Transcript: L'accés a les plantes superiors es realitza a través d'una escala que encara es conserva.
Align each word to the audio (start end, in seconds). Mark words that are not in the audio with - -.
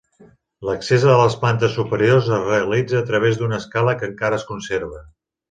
L'accés 0.69 1.03
a 1.11 1.17
les 1.19 1.35
plantes 1.43 1.75
superiors 1.79 2.31
es 2.39 2.47
realitza 2.47 2.99
a 3.01 3.05
través 3.11 3.39
d'una 3.43 3.61
escala 3.65 3.95
que 4.01 4.11
encara 4.13 4.43
es 4.43 4.49
conserva. 4.51 5.05